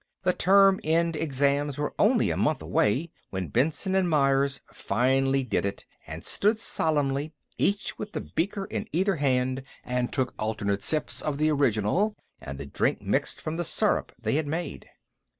[0.23, 5.63] The term end exams were only a month away when Benson and Myers finally did
[5.63, 11.21] it, and stood solemnly, each with a beaker in either hand and took alternate sips
[11.21, 14.87] of the original and the drink mixed from the syrup they had made.